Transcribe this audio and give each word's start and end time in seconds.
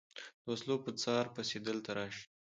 د 0.41 0.43
وسلو 0.51 0.75
په 0.85 0.91
څار 1.01 1.25
پسې 1.35 1.57
دلته 1.67 1.89
راشي. 1.99 2.25